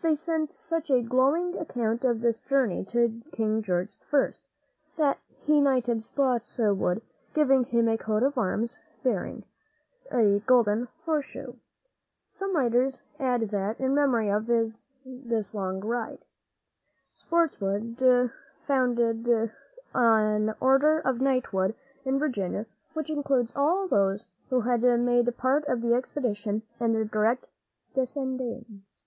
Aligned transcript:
They 0.00 0.14
sent 0.14 0.52
such 0.52 0.92
a 0.92 1.02
glowing 1.02 1.58
account 1.58 2.04
of 2.04 2.20
this 2.20 2.38
journey 2.38 2.84
to 2.84 3.20
King 3.32 3.62
George 3.62 3.98
I. 4.12 4.32
that 4.96 5.18
he 5.40 5.60
knighted 5.60 6.04
Spotswood, 6.04 7.02
giving 7.34 7.64
him 7.64 7.88
a 7.88 7.98
coat 7.98 8.22
of 8.22 8.38
arms 8.38 8.78
bearing 9.02 9.42
a 10.12 10.38
golden 10.46 10.86
horseshoe. 11.04 11.54
Some 12.30 12.54
writers 12.54 13.02
add 13.18 13.50
that, 13.50 13.80
in 13.80 13.92
memory 13.92 14.28
of 14.28 14.46
this 14.46 14.78
long 15.52 15.80
ride, 15.80 16.24
Spotswood 17.12 17.98
founded 18.68 19.26
an 19.94 20.54
order 20.60 21.00
of 21.00 21.20
knighthood 21.20 21.74
in 22.04 22.20
Virginia, 22.20 22.66
which 22.94 23.10
included 23.10 23.54
all 23.56 23.88
those 23.88 24.28
who 24.48 24.60
had 24.60 24.80
made 24.80 25.36
part 25.36 25.64
of 25.66 25.82
the 25.82 25.92
expedition, 25.92 26.62
and 26.78 26.94
their 26.94 27.04
direct 27.04 27.46
descendants. 27.94 29.06